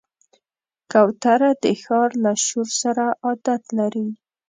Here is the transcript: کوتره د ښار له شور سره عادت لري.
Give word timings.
کوتره 0.91 1.51
د 1.63 1.65
ښار 1.81 2.09
له 2.23 2.33
شور 2.45 2.67
سره 2.81 3.05
عادت 3.25 3.63
لري. 3.77 4.07